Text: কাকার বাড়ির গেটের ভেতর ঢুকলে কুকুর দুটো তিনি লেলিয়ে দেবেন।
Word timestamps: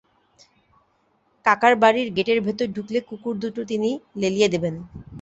কাকার 1.45 1.73
বাড়ির 1.81 2.07
গেটের 2.15 2.39
ভেতর 2.47 2.67
ঢুকলে 2.75 2.99
কুকুর 3.09 3.35
দুটো 3.43 3.61
তিনি 3.71 3.89
লেলিয়ে 4.21 4.51
দেবেন। 4.53 4.75